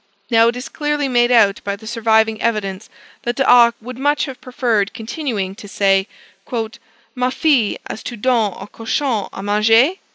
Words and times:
Now, 0.31 0.47
it 0.47 0.55
is 0.55 0.67
clearly 0.67 1.07
made 1.07 1.29
out 1.31 1.61
by 1.63 1.75
the 1.75 1.85
surviving 1.85 2.41
evidence, 2.41 2.89
that 3.21 3.35
D'Arc 3.35 3.75
would 3.79 3.99
much 3.99 4.25
have 4.25 4.41
preferred 4.41 4.95
continuing 4.95 5.53
to 5.53 5.67
say 5.67 6.07
"Ma 7.13 7.29
fille 7.29 7.77
as 7.85 8.01
tu 8.01 8.17
donné 8.17 8.57
au 8.59 8.65
cochon 8.65 9.29
à 9.31 9.43
manger?" 9.43 9.97